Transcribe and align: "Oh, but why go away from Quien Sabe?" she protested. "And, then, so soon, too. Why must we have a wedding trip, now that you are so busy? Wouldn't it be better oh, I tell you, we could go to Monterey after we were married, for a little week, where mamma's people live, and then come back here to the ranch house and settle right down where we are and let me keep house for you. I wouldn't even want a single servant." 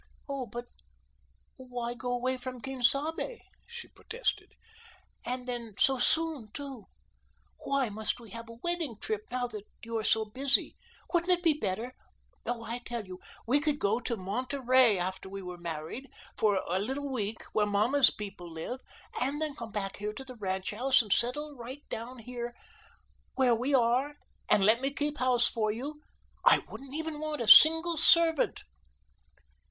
"Oh, 0.27 0.47
but 0.47 0.65
why 1.57 1.93
go 1.93 2.11
away 2.11 2.35
from 2.35 2.59
Quien 2.59 2.81
Sabe?" 2.81 3.37
she 3.67 3.87
protested. 3.87 4.53
"And, 5.23 5.47
then, 5.47 5.75
so 5.77 5.99
soon, 5.99 6.51
too. 6.53 6.85
Why 7.59 7.89
must 7.89 8.19
we 8.19 8.31
have 8.31 8.49
a 8.49 8.55
wedding 8.63 8.97
trip, 8.99 9.25
now 9.29 9.45
that 9.49 9.65
you 9.83 9.99
are 9.99 10.03
so 10.03 10.25
busy? 10.25 10.75
Wouldn't 11.13 11.31
it 11.31 11.43
be 11.43 11.53
better 11.53 11.93
oh, 12.47 12.63
I 12.63 12.79
tell 12.79 13.05
you, 13.05 13.19
we 13.45 13.59
could 13.59 13.77
go 13.77 13.99
to 13.99 14.17
Monterey 14.17 14.97
after 14.97 15.29
we 15.29 15.43
were 15.43 15.59
married, 15.59 16.09
for 16.35 16.63
a 16.67 16.79
little 16.79 17.13
week, 17.13 17.43
where 17.53 17.67
mamma's 17.67 18.09
people 18.09 18.51
live, 18.51 18.79
and 19.21 19.39
then 19.39 19.55
come 19.55 19.71
back 19.71 19.97
here 19.97 20.13
to 20.13 20.25
the 20.25 20.35
ranch 20.37 20.71
house 20.71 21.03
and 21.03 21.13
settle 21.13 21.55
right 21.55 21.87
down 21.89 22.23
where 23.35 23.53
we 23.53 23.75
are 23.75 24.15
and 24.49 24.65
let 24.65 24.81
me 24.81 24.89
keep 24.91 25.19
house 25.19 25.47
for 25.47 25.71
you. 25.71 26.01
I 26.43 26.63
wouldn't 26.71 26.95
even 26.95 27.19
want 27.19 27.39
a 27.41 27.47
single 27.47 27.97
servant." 27.97 28.63